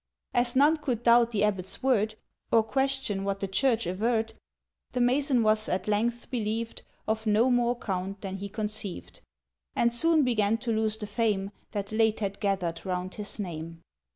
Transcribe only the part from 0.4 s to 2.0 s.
none could doubt the abbot's